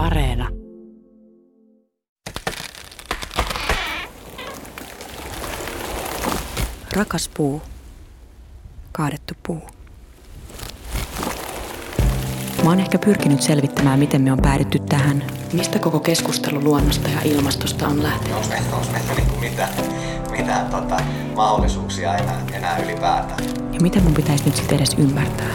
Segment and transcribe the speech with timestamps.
[0.00, 0.48] Areena.
[6.96, 7.62] Rakas puu.
[8.92, 9.62] Kaadettu puu.
[12.64, 15.24] Mä oon ehkä pyrkinyt selvittämään, miten me on päädytty tähän.
[15.52, 18.36] Mistä koko keskustelu luonnosta ja ilmastosta on lähtenyt?
[18.36, 19.70] Onko meillä, onko meillä niin mitään,
[20.30, 21.00] mitään tota,
[21.36, 23.44] mahdollisuuksia enää, enää ylipäätään?
[23.72, 25.54] Ja mitä mun pitäisi nyt sitten edes ymmärtää?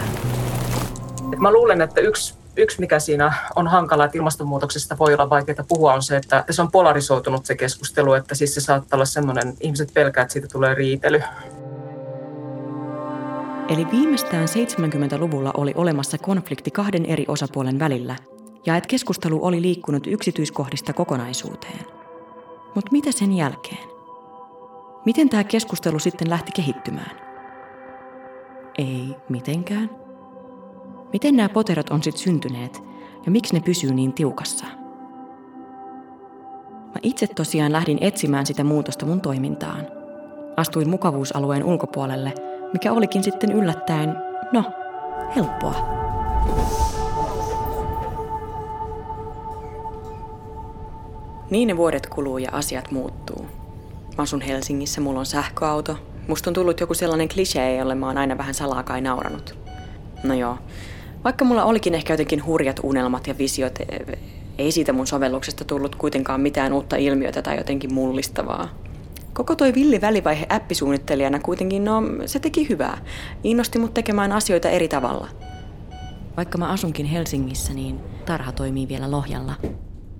[1.34, 5.66] Et mä luulen, että yksi, yksi, mikä siinä on hankala, että ilmastonmuutoksesta voi olla vaikeaa
[5.68, 9.54] puhua, on se, että se on polarisoitunut se keskustelu, että siis se saattaa olla semmoinen,
[9.62, 11.22] ihmiset pelkää, että siitä tulee riitely.
[13.70, 18.16] Eli viimeistään 70-luvulla oli olemassa konflikti kahden eri osapuolen välillä,
[18.66, 21.86] ja että keskustelu oli liikkunut yksityiskohdista kokonaisuuteen.
[22.76, 23.90] Mutta mitä sen jälkeen?
[25.06, 27.12] Miten tämä keskustelu sitten lähti kehittymään?
[28.78, 30.05] Ei mitenkään.
[31.14, 32.84] Miten nämä poterot on sitten syntyneet
[33.26, 34.66] ja miksi ne pysyy niin tiukassa?
[36.86, 39.88] Mä itse tosiaan lähdin etsimään sitä muutosta mun toimintaan.
[40.58, 42.34] Astuin mukavuusalueen ulkopuolelle,
[42.74, 44.16] mikä olikin sitten yllättäen,
[44.52, 44.64] no,
[45.36, 45.76] helppoa.
[51.50, 53.46] Niin ne vuodet kuluu ja asiat muuttuu.
[54.18, 55.98] Mä asun Helsingissä, mulla on sähköauto.
[56.28, 59.56] Musta on tullut joku sellainen klisee, jolle mä oon aina vähän salaa kai nauranut.
[60.24, 60.58] No joo,
[61.26, 64.18] vaikka mulla olikin ehkä jotenkin hurjat unelmat ja visiot, e-
[64.58, 68.70] ei siitä mun sovelluksesta tullut kuitenkaan mitään uutta ilmiötä tai jotenkin mullistavaa.
[69.34, 72.98] Koko toi villi välivaihe appisuunnittelijana kuitenkin, no se teki hyvää.
[73.44, 75.28] Innosti mut tekemään asioita eri tavalla.
[76.38, 79.54] Vaikka mä asunkin Helsingissä, niin tarha toimii vielä Lohjalla.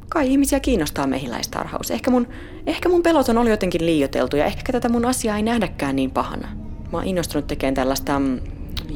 [0.10, 1.92] Kai ihmisiä kiinnostaa mehiläistarhaus.
[1.92, 2.28] Ehkä mun,
[2.68, 6.48] ehkä mun peloton oli jotenkin liioteltu ja ehkä tätä mun asiaa ei nähdäkään niin pahana.
[6.92, 8.40] Mä oon innostunut tekemään tällaista mm,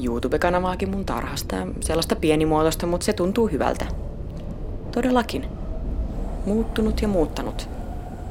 [0.04, 1.56] YouTube-kanavaakin mun tarhasta.
[1.80, 3.86] Sellaista pienimuotoista, mutta se tuntuu hyvältä.
[4.92, 5.46] Todellakin.
[6.46, 7.70] Muuttunut ja muuttanut.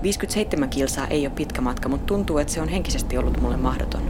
[0.03, 4.03] 57 kilsaa ei ole pitkä matka, mutta tuntuu, että se on henkisesti ollut mulle mahdoton.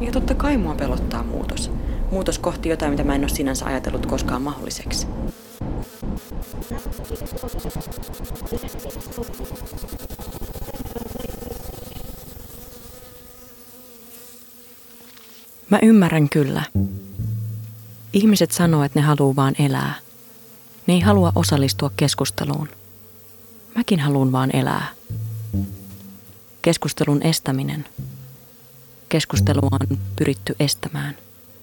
[0.00, 1.70] Ja totta kai mua pelottaa muutos.
[2.10, 5.06] Muutos kohti jotain, mitä mä en ole sinänsä ajatellut koskaan mahdolliseksi.
[15.72, 16.62] Mä ymmärrän kyllä.
[18.12, 19.94] Ihmiset sanoo, että ne haluaa vaan elää.
[20.86, 22.68] Ne ei halua osallistua keskusteluun.
[23.74, 24.86] Mäkin haluan vaan elää.
[26.62, 27.84] Keskustelun estäminen.
[29.08, 31.16] Keskustelua on pyritty estämään.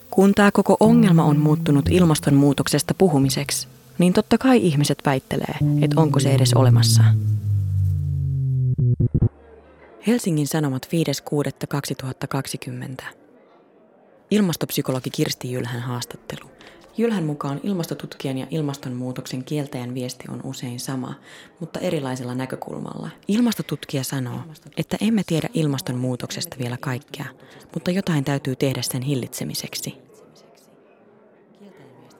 [0.09, 3.68] Kun tämä koko ongelma on muuttunut ilmastonmuutoksesta puhumiseksi,
[3.98, 7.03] niin totta kai ihmiset väittelee, että onko se edes olemassa.
[10.08, 10.88] Helsingin Sanomat
[13.02, 13.19] 5.6.2020.
[14.31, 16.50] Ilmastopsykologi Kirsti Jylhän haastattelu.
[16.97, 21.13] Jylhän mukaan ilmastotutkijan ja ilmastonmuutoksen kieltäjän viesti on usein sama,
[21.59, 23.09] mutta erilaisella näkökulmalla.
[23.28, 24.39] Ilmastotutkija sanoo,
[24.78, 27.25] että emme tiedä ilmastonmuutoksesta vielä kaikkea,
[27.73, 29.97] mutta jotain täytyy tehdä sen hillitsemiseksi.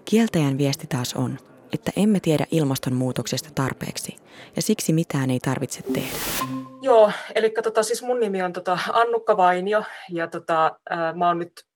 [0.06, 1.38] Kieltäjän viesti taas on,
[1.74, 4.16] että emme tiedä ilmastonmuutoksesta tarpeeksi
[4.56, 6.18] ja siksi mitään ei tarvitse tehdä.
[6.82, 11.40] Joo, eli tota, siis mun nimi on tota Annukka Vainio ja tota, ää, mä oon
[11.40, 11.69] nyt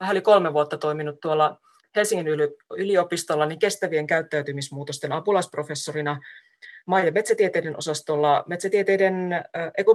[0.00, 1.58] vähän yli kolme vuotta toiminut tuolla
[1.96, 2.26] Helsingin
[2.76, 6.20] yliopistolla niin kestävien käyttäytymismuutosten apulaisprofessorina
[6.86, 9.42] maa- ja metsätieteiden osastolla, metsätieteiden, äh,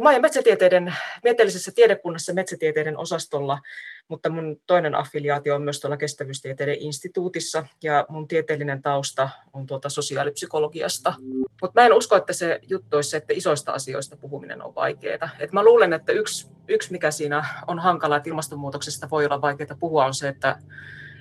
[0.01, 3.59] maa- ja metsätieteiden, tieteellisessä tiedekunnassa metsätieteiden osastolla,
[4.07, 9.89] mutta mun toinen affiliaatio on myös tuolla kestävyystieteiden instituutissa, ja mun tieteellinen tausta on tuolta
[9.89, 11.13] sosiaalipsykologiasta.
[11.61, 15.29] Mutta mä en usko, että se juttu olisi se, että isoista asioista puhuminen on vaikeaa.
[15.39, 19.77] Et mä luulen, että yksi, yksi, mikä siinä on hankala, että ilmastonmuutoksesta voi olla vaikeaa
[19.79, 20.57] puhua, on se, että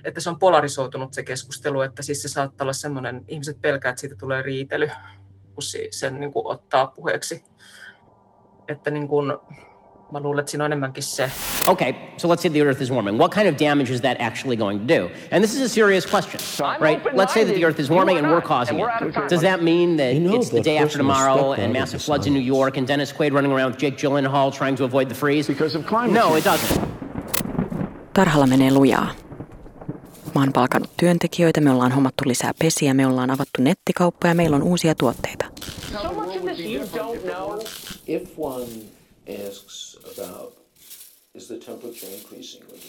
[0.03, 3.99] että se on polarisoitunut se keskustelu, että siis se saattaa olla semmoinen, ihmiset pelkää, että
[3.99, 4.89] siitä tulee riitely,
[5.91, 7.43] sen niin kuin ottaa puheeksi.
[8.67, 9.33] Että niin kuin,
[10.11, 11.31] mä luulen, että siinä on enemmänkin se.
[11.67, 13.17] Okay, so let's say the Earth is warming.
[13.17, 15.09] What kind of damage is that actually going to do?
[15.31, 16.39] And this is a serious question,
[16.81, 17.15] right?
[17.15, 18.87] Let's say that the Earth is warming and we're causing it.
[19.29, 22.33] Does that mean that You know it's the day after tomorrow and massive floods in
[22.33, 25.47] New York and Dennis Quaid running around with Jake Gyllenhaal trying to avoid the freeze?
[25.47, 26.81] Because of climate No, it doesn't.
[28.13, 29.26] Tarhalla menee lujaa.
[30.37, 34.55] Mä oon palkannut työntekijöitä, me ollaan hommattu lisää pesiä, me ollaan avattu nettikauppa ja meillä
[34.55, 35.45] on uusia tuotteita.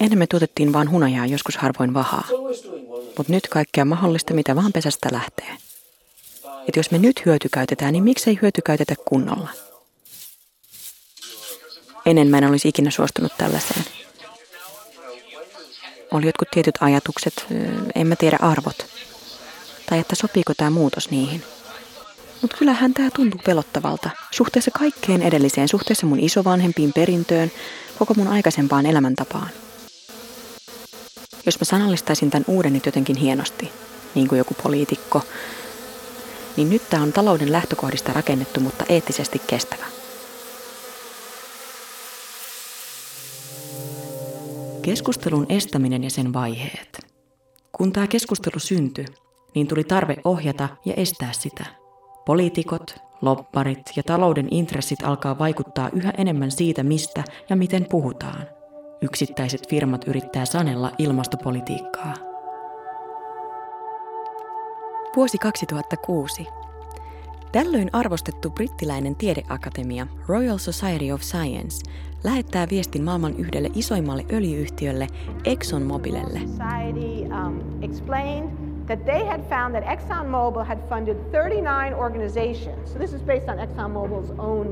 [0.00, 2.28] Ennen me tuotettiin vaan hunajaa, joskus harvoin vahaa.
[3.16, 5.56] Mutta nyt kaikkea mahdollista, mitä vaan pesästä lähtee.
[6.68, 9.50] Et jos me nyt hyötykäytetään, niin miksei hyötykäytetä kunnolla?
[12.06, 13.84] Ennen mä en olisi ikinä suostunut tällaiseen.
[16.10, 17.46] Oli jotkut tietyt ajatukset,
[17.94, 18.86] en mä tiedä arvot.
[19.86, 21.42] tai että sopiiko tämä muutos niihin.
[22.42, 27.52] Mutta kyllähän tämä tuntuu pelottavalta suhteessa kaikkeen edelliseen, suhteessa mun isovanhempiin perintöön,
[27.98, 29.48] koko mun aikaisempaan elämäntapaan.
[31.46, 33.72] Jos mä sanallistaisin tämän uuden nyt jotenkin hienosti,
[34.14, 35.22] niin kuin joku poliitikko,
[36.56, 39.97] niin nyt tämä on talouden lähtökohdista rakennettu, mutta eettisesti kestävä.
[44.88, 47.06] Keskustelun estäminen ja sen vaiheet.
[47.72, 49.04] Kun tämä keskustelu syntyi,
[49.54, 51.64] niin tuli tarve ohjata ja estää sitä.
[52.26, 58.46] Poliitikot, lopparit ja talouden intressit alkaa vaikuttaa yhä enemmän siitä, mistä ja miten puhutaan.
[59.00, 62.14] Yksittäiset firmat yrittää sanella ilmastopolitiikkaa.
[65.16, 66.46] Vuosi 2006.
[67.52, 71.90] Tällöin arvostettu brittiläinen tiedeakatemia Royal Society of Science
[72.24, 75.06] lähettää viestin maailman yhdelle isoimmalle öljyyhtiölle
[75.44, 76.40] ExxonMobilelle.
[76.40, 77.82] Society, um,
[78.88, 82.92] that they had found that ExxonMobil had funded 39 organizations.
[82.92, 84.66] So this is based on ExxonMobil's own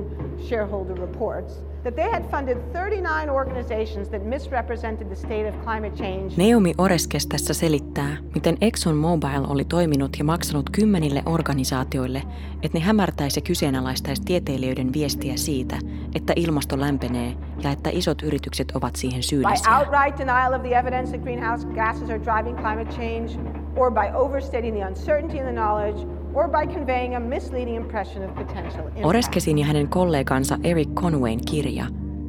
[0.48, 1.62] shareholder reports.
[1.84, 6.36] That they had funded 39 organizations that misrepresented the state of climate change.
[6.36, 12.22] Naomi Oreskes tässä selittää, miten ExxonMobil oli toiminut ja maksanut kymmenille organisaatioille,
[12.62, 15.78] että ne hämärtäisi ja kyseenalaistaisi tieteilijöiden viestiä siitä,
[16.14, 19.70] että ilmasto lämpenee ja että isot yritykset ovat siihen syyllisiä.
[19.70, 24.10] By outright denial of the evidence that greenhouse gases are driving climate change, or by
[24.14, 29.04] overstating the uncertainty in the knowledge, or by conveying a misleading impression of potential impact.
[29.04, 31.86] Oreskesin ja hänen kollegansa Eric Conwayn kirja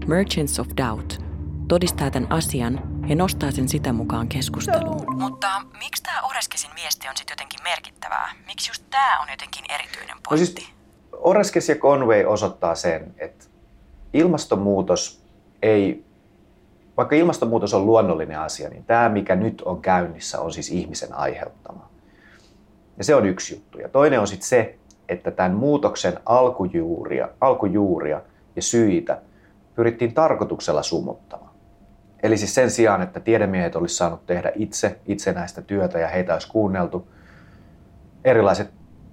[0.07, 1.17] Merchants of Doubt
[1.67, 4.99] todistaa tämän asian ja nostaa sen sitä mukaan keskusteluun.
[4.99, 5.47] So, Mutta
[5.77, 8.29] miksi tämä Oreskesin viesti on sitten jotenkin merkittävää?
[8.45, 10.31] Miksi just tämä on jotenkin erityinen pointti?
[10.31, 10.73] No siis
[11.11, 13.45] Oreskes ja Conway osoittaa sen, että
[14.13, 15.23] ilmastonmuutos
[15.61, 16.06] ei
[16.97, 21.89] vaikka ilmastonmuutos on luonnollinen asia, niin tämä, mikä nyt on käynnissä, on siis ihmisen aiheuttama.
[22.97, 23.79] Ja se on yksi juttu.
[23.79, 24.75] Ja toinen on sitten se,
[25.09, 28.21] että tämän muutoksen alkujuuria, alkujuuria
[28.55, 29.21] ja syitä
[29.75, 31.51] pyrittiin tarkoituksella sumuttamaan.
[32.23, 36.51] Eli siis sen sijaan, että tiedemiehet olisi saanut tehdä itse itsenäistä työtä ja heitä olisi
[36.51, 37.07] kuunneltu,
[38.23, 38.69] erilaiset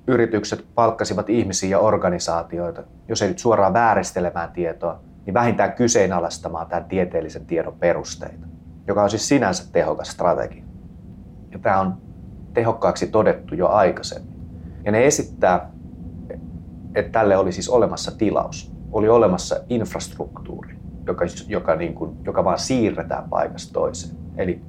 [0.06, 6.84] yritykset palkkasivat ihmisiä ja organisaatioita, jos ei nyt suoraan vääristelemään tietoa, niin vähintään kyseenalaistamaan tämän
[6.84, 8.46] tieteellisen tiedon perusteita,
[8.86, 10.64] joka on siis sinänsä tehokas strategia.
[11.52, 11.94] Ja tämä on
[12.52, 14.34] tehokkaaksi todettu jo aikaisemmin.
[14.84, 15.70] Ja ne esittää,
[16.94, 20.76] että tälle oli siis olemassa tilaus, oli olemassa infrastruktuuri,
[21.06, 24.16] joka, joka, niin kuin, joka vaan siirretään paikasta toiseen.
[24.36, 24.60] Eli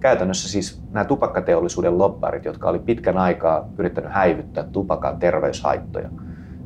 [0.00, 6.08] käytännössä siis nämä tupakkateollisuuden lobbarit, jotka oli pitkän aikaa yrittänyt häivyttää tupakan terveyshaittoja,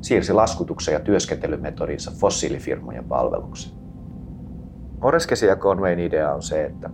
[0.04, 3.76] siirsi laskutuksen ja työskentelymetodinsa fossiilifirmojen palvelukseen.
[5.00, 6.90] Oreskesi ja Conwayn idea on se, että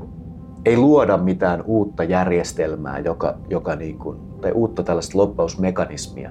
[0.65, 6.31] ei luoda mitään uutta järjestelmää, joka, joka niin kuin, tai uutta tällaista loppausmekanismia,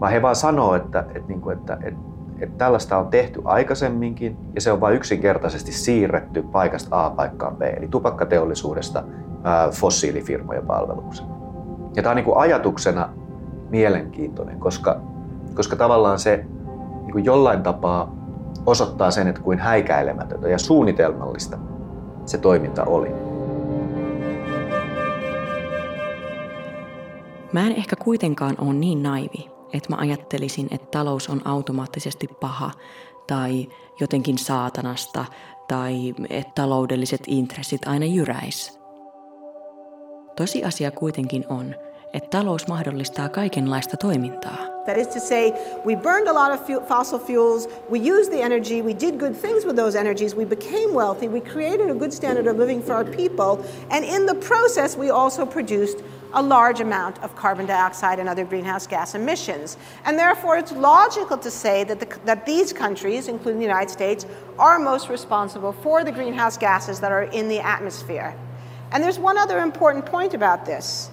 [0.00, 2.00] vaan he vaan sanoo, että, että, niin kuin, että, että,
[2.40, 7.62] että tällaista on tehty aikaisemminkin ja se on vain yksinkertaisesti siirretty paikasta A paikkaan B,
[7.62, 9.04] eli tupakkateollisuudesta
[9.44, 11.28] ää, fossiilifirmojen palvelukseen.
[11.96, 13.08] Ja tämä on niin kuin ajatuksena
[13.70, 15.00] mielenkiintoinen, koska
[15.54, 16.36] koska tavallaan se
[17.02, 18.16] niin kuin jollain tapaa
[18.66, 21.58] osoittaa sen, että kuin häikäilemätöntä ja suunnitelmallista
[22.26, 23.08] se toiminta oli.
[27.52, 32.70] Mä en ehkä kuitenkaan ole niin naivi, että mä ajattelisin, että talous on automaattisesti paha
[33.26, 33.68] tai
[34.00, 35.24] jotenkin saatanasta
[35.68, 38.78] tai että taloudelliset intressit aina jyräis.
[40.36, 41.74] Tosiasia kuitenkin on,
[42.12, 44.56] että talous mahdollistaa kaikenlaista toimintaa.
[44.86, 45.52] That is to say,
[45.84, 49.34] we burned a lot of fuel, fossil fuels, we used the energy, we did good
[49.34, 52.94] things with those energies, we became wealthy, we created a good standard of living for
[52.94, 58.18] our people, and in the process we also produced a large amount of carbon dioxide
[58.18, 59.76] and other greenhouse gas emissions.
[60.04, 64.26] And therefore, it's logical to say that, the, that these countries, including the United States,
[64.58, 68.34] are most responsible for the greenhouse gases that are in the atmosphere.
[68.92, 71.10] And there's one other important point about this.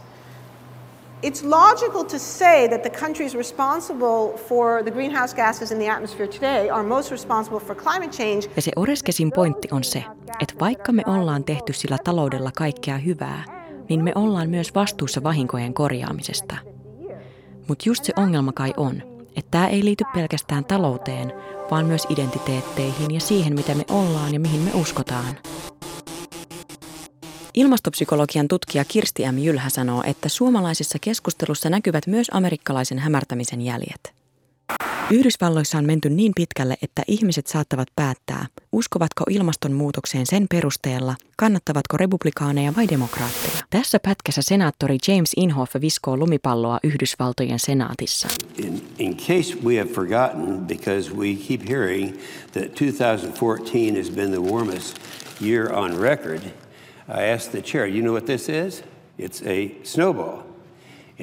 [1.23, 6.27] It's logical to say that the countries responsible for the greenhouse gases in the atmosphere
[6.27, 8.49] today are most responsible for climate change.
[8.55, 10.03] Ja se Oreskesin pointti on se,
[10.39, 13.43] että vaikka me ollaan tehty sillä taloudella kaikkea hyvää,
[13.89, 16.55] niin me ollaan myös vastuussa vahinkojen korjaamisesta.
[17.67, 19.01] Mutta just se ongelma kai on,
[19.35, 21.33] että tämä ei liity pelkästään talouteen,
[21.71, 25.37] vaan myös identiteetteihin ja siihen, mitä me ollaan ja mihin me uskotaan.
[27.55, 29.37] Ilmastopsykologian tutkija Kirsti M.
[29.37, 34.13] Jylhä sanoo, että suomalaisessa keskustelussa näkyvät myös amerikkalaisen hämärtämisen jäljet.
[35.11, 42.73] Yhdysvalloissa on menty niin pitkälle, että ihmiset saattavat päättää, uskovatko ilmastonmuutokseen sen perusteella, kannattavatko republikaaneja
[42.77, 43.63] vai demokraatteja.
[43.69, 48.27] Tässä pätkässä senaattori James Inhofe viskoo lumipalloa Yhdysvaltojen senaatissa.
[48.57, 52.17] In, in case we have forgotten, because we keep hearing
[52.51, 54.99] that 2014 has been the warmest
[55.41, 56.41] year on record,
[57.07, 58.83] I asked the chair, you know what this is?
[59.19, 60.39] It's a snowball.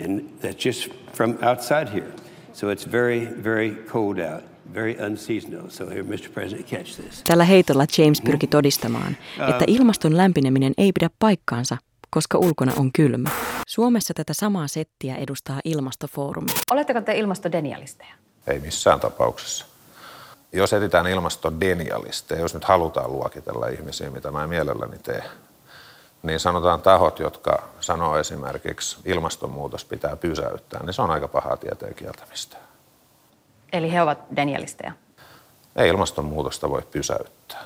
[0.04, 2.12] And that's just from outside here.
[2.52, 4.42] So it's very, very cold out,
[4.74, 5.70] very unseasonal.
[5.70, 6.28] So here, Mr.
[6.34, 7.22] President, catch this.
[7.24, 9.16] Tällä heitolla James pyrki todistamaan,
[9.48, 11.76] että ilmaston lämpeneminen ei pidä paikkaansa,
[12.10, 13.30] koska ulkona on kylmä.
[13.66, 16.50] Suomessa tätä samaa settiä edustaa ilmastofoorumi.
[16.70, 18.14] Oletteko te ilmastodenialisteja?
[18.46, 19.66] Ei missään tapauksessa.
[20.52, 25.24] Jos etsitään ilmastodenialisteja, jos nyt halutaan luokitella ihmisiä, mitä mä mielelläni teen,
[26.22, 31.94] niin sanotaan tahot, jotka sanoo esimerkiksi ilmastonmuutos pitää pysäyttää, niin se on aika pahaa tieteen
[31.94, 32.56] kieltämistä.
[33.72, 34.92] Eli he ovat denialisteja?
[35.76, 37.60] Ei ilmastonmuutosta voi pysäyttää.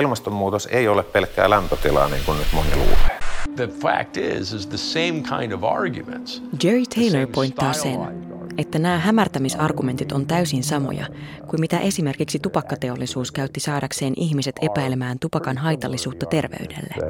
[0.00, 3.18] Ilmastonmuutos ei ole pelkkää lämpötilaa, niin kuin nyt moni luulee.
[3.56, 6.42] The fact is, is the same kind of arguments.
[6.64, 11.06] Jerry Taylor pointtaa sen, että nämä hämärtämisargumentit on täysin samoja
[11.46, 16.94] kuin mitä esimerkiksi tupakkateollisuus käytti saadakseen ihmiset epäilemään tupakan haitallisuutta terveydelle.
[16.98, 17.04] Uh,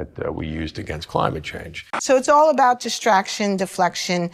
[2.01, 4.29] so it's all about distraction, deflection,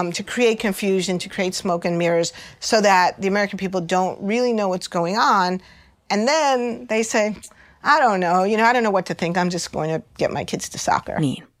[0.00, 4.18] um, to create confusion, to create smoke and mirrors so that the American people don't
[4.28, 5.60] really know what's going on.
[6.10, 7.34] And then they say,
[7.84, 9.36] I don't know, you know, I don't know what to think.
[9.36, 11.20] I'm just going to get my kids to soccer.
[11.20, 11.51] Niin.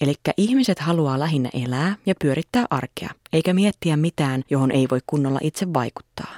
[0.00, 5.38] Eli ihmiset haluaa lähinnä elää ja pyörittää arkea, eikä miettiä mitään, johon ei voi kunnolla
[5.42, 6.34] itse vaikuttaa.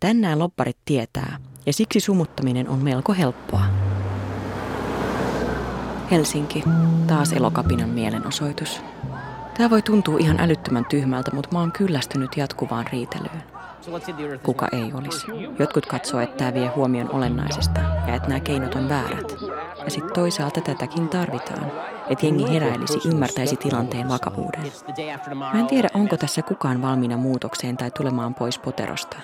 [0.00, 3.64] Tänään lopparit tietää, ja siksi sumuttaminen on melko helppoa.
[6.10, 6.64] Helsinki,
[7.06, 8.80] taas elokapinan mielenosoitus.
[9.56, 13.42] Tämä voi tuntua ihan älyttömän tyhmältä, mutta mä oon kyllästynyt jatkuvaan riitelyyn.
[14.42, 15.26] Kuka ei olisi.
[15.58, 19.32] Jotkut katsoo, että tämä vie huomion olennaisesta ja että nämä keinot on väärät.
[19.88, 21.72] Ja sitten toisaalta tätäkin tarvitaan,
[22.08, 24.60] että jengi heräilisi, ymmärtäisi tilanteen vakavuuden.
[25.52, 29.16] Mä en tiedä, onko tässä kukaan valmiina muutokseen tai tulemaan pois poterosta.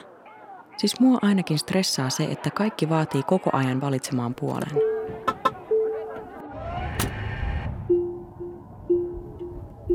[0.76, 4.70] Siis mua ainakin stressaa se, että kaikki vaatii koko ajan valitsemaan puolen.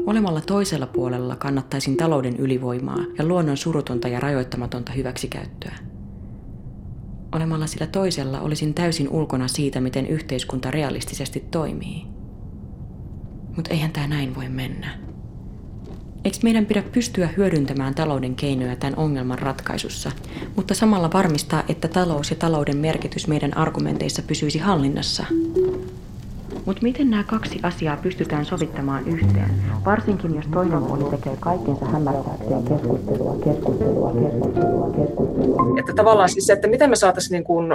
[0.06, 5.88] Olemalla toisella puolella kannattaisin talouden ylivoimaa ja luonnon surutonta ja rajoittamatonta hyväksikäyttöä.
[7.32, 12.06] Olemalla sillä toisella olisin täysin ulkona siitä, miten yhteiskunta realistisesti toimii.
[13.56, 14.98] Mutta eihän tämä näin voi mennä.
[16.26, 20.12] Eikö meidän pidä pystyä hyödyntämään talouden keinoja tämän ongelman ratkaisussa,
[20.56, 25.26] mutta samalla varmistaa, että talous ja talouden merkitys meidän argumenteissa pysyisi hallinnassa?
[26.66, 29.52] Mutta miten nämä kaksi asiaa pystytään sovittamaan yhteen,
[29.86, 35.29] varsinkin jos toinen puoli tekee kaikkensa hämärtääkseen keskustelua, keskustelua, keskustelua, keskustelua.
[36.00, 37.65] Tavallaan siis se, että miten me saataisiin niin kuin,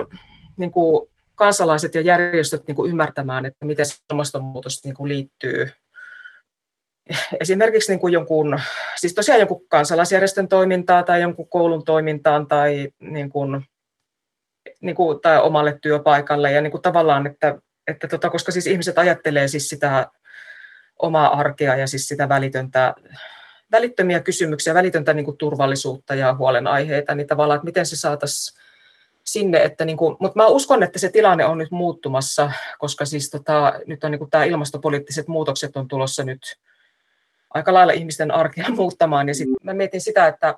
[0.56, 5.70] niin kuin kansalaiset ja järjestöt niin kuin ymmärtämään, että miten ilmastonmuutos niin kuin liittyy
[7.40, 8.60] esimerkiksi niin kuin jonkun,
[8.96, 13.64] siis tosiaan jonkun kansalaisjärjestön toimintaa tai jonkun koulun toimintaan tai, niin kuin,
[14.80, 16.52] niin kuin, tai omalle työpaikalle.
[16.52, 20.10] Ja niin kuin tavallaan, että että tota, koska siis ihmiset ajattelee siis sitä
[20.98, 22.94] omaa arkea ja siis sitä välitöntä,
[23.76, 28.64] välittömiä kysymyksiä, välitöntä niin kuin turvallisuutta ja huolenaiheita, niin tavallaan, että miten se saataisiin
[29.24, 33.30] sinne, että niin kuin, mutta mä uskon, että se tilanne on nyt muuttumassa, koska siis
[33.30, 36.58] tota, nyt on niin kuin tämä ilmastopoliittiset muutokset on tulossa nyt
[37.54, 40.54] aika lailla ihmisten arkea muuttamaan, ja sitten mä mietin sitä, että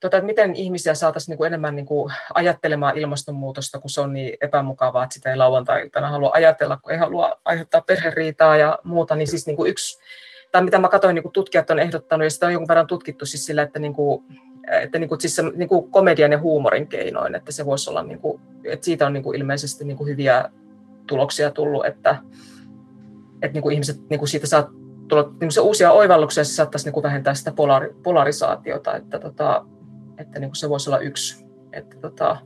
[0.00, 4.12] tota, että miten ihmisiä saataisiin niin kuin enemmän niin kuin ajattelemaan ilmastonmuutosta, kun se on
[4.12, 9.16] niin epämukavaa, että sitä ei lauantai-iltana halua ajatella, kun ei halua aiheuttaa perheriitaa ja muuta,
[9.16, 9.98] niin siis niin kuin yksi,
[10.52, 13.26] tai mitä mä katsoin, niin kuin tutkijat on ehdottanut, ja sitä on jonkun verran tutkittu
[13.26, 14.24] siis sillä, että, niin kuin,
[14.82, 18.02] että niin kuin, siis se, niin kuin komedian ja huumorin keinoin, että se voisi olla,
[18.02, 20.50] niin kuin, että siitä on niin kuin ilmeisesti niin kuin hyviä
[21.06, 22.16] tuloksia tullut, että,
[23.42, 24.70] että niin kuin ihmiset niin kuin siitä saa
[25.08, 29.66] tulla niin se uusia oivalluksia, se saattaisi niin kuin vähentää sitä polari, polarisaatiota, että tota,
[30.18, 31.46] että niin kuin se voisi olla yksi.
[31.72, 32.36] Että tota,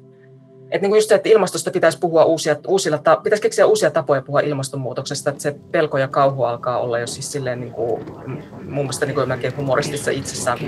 [0.73, 4.23] että niin kuin just se, että ilmastosta pitäisi puhua uusia, uusilla, pitäisi keksiä uusia tapoja
[4.23, 8.05] puhua ilmastonmuutoksesta, että se pelko ja kauhu alkaa olla jo siis silleen niin kuin,
[8.65, 10.59] mun mielestä niin kuin humoristissa itsessään.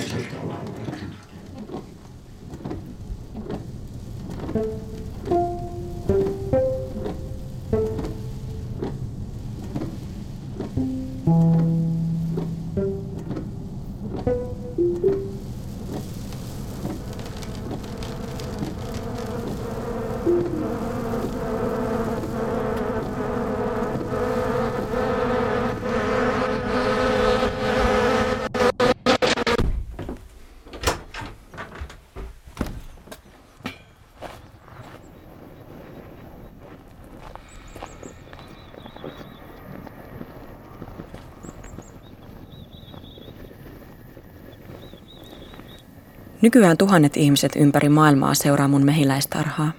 [46.44, 49.72] Nykyään tuhannet ihmiset ympäri maailmaa seuraa mun mehiläistarhaa.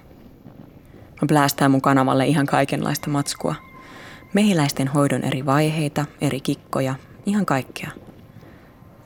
[1.22, 3.54] Mä plästään mun kanavalle ihan kaikenlaista matskua.
[4.32, 6.94] Mehiläisten hoidon eri vaiheita, eri kikkoja,
[7.26, 7.90] ihan kaikkea.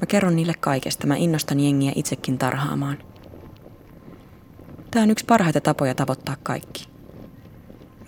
[0.00, 2.98] Mä kerron niille kaikesta, mä innostan jengiä itsekin tarhaamaan.
[4.90, 6.88] Tää on yksi parhaita tapoja tavoittaa kaikki.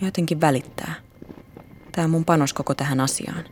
[0.01, 0.95] Ja jotenkin välittää.
[1.93, 3.45] Tää on mun panos koko tähän asiaan.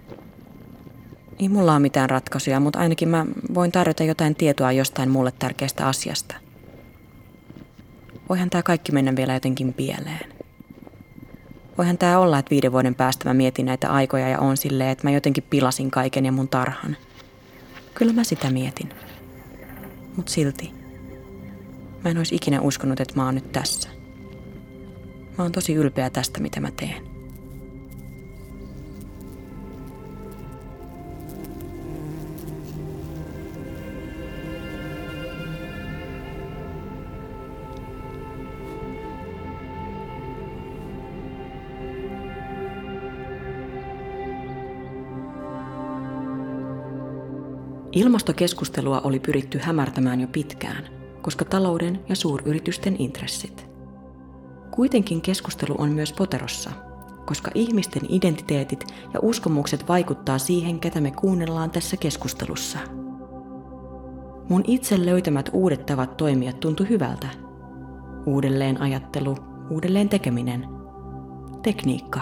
[1.41, 5.87] Ei mulla ole mitään ratkaisuja, mutta ainakin mä voin tarjota jotain tietoa jostain mulle tärkeästä
[5.87, 6.35] asiasta.
[8.29, 10.33] Voihan tää kaikki mennä vielä jotenkin pieleen.
[11.79, 15.07] Voihan tää olla, että viiden vuoden päästä mä mietin näitä aikoja ja on silleen, että
[15.07, 16.97] mä jotenkin pilasin kaiken ja mun tarhan.
[17.95, 18.91] Kyllä mä sitä mietin.
[20.17, 20.73] Mut silti.
[22.05, 23.89] Mä en olisi ikinä uskonut, että mä oon nyt tässä.
[25.39, 27.10] Mä oon tosi ylpeä tästä, mitä mä teen.
[47.93, 50.85] Ilmastokeskustelua oli pyritty hämärtämään jo pitkään,
[51.23, 53.69] koska talouden ja suuryritysten intressit.
[54.71, 56.71] Kuitenkin keskustelu on myös poterossa,
[57.27, 62.79] koska ihmisten identiteetit ja uskomukset vaikuttaa siihen, ketä me kuunnellaan tässä keskustelussa.
[64.49, 67.29] Mun itse löytämät uudet tavat toimia tuntui hyvältä.
[68.27, 69.37] Uudelleen ajattelu,
[69.71, 70.67] uudelleen tekeminen,
[71.63, 72.21] tekniikka.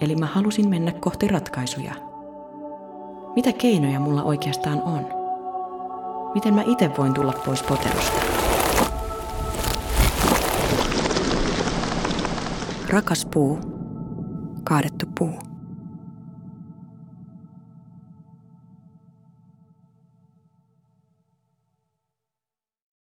[0.00, 1.94] Eli mä halusin mennä kohti ratkaisuja–
[3.36, 5.06] mitä keinoja mulla oikeastaan on?
[6.34, 8.20] Miten mä itse voin tulla pois poterosta?
[12.88, 13.58] Rakas puu,
[14.64, 15.51] kaadettu puu.